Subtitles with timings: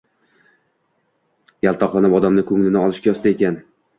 [1.67, 3.63] Yaltoqlanib odamni ko`nglini olishga usta ekan